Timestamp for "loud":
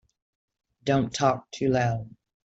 1.67-2.09